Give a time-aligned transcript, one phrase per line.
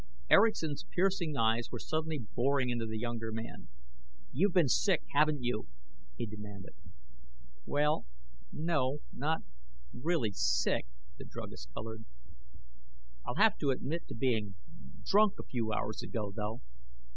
[0.31, 3.67] Erickson's piercing eyes were suddenly boring into the younger man.
[4.33, 5.67] "You've been sick, haven't you?"
[6.15, 6.73] he demanded.
[7.67, 8.07] "Well
[8.51, 9.43] no not
[9.93, 10.87] really sick."
[11.19, 12.05] The druggist colored.
[13.27, 14.55] "I'll have to admit to being
[15.05, 16.61] drunk a few hours ago, though."